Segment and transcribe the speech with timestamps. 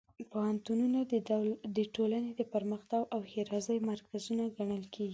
[0.31, 0.99] پوهنتونونه
[1.77, 5.09] د ټولنې د پرمختګ او ښېرازۍ مرکزونه ګڼل کېږي.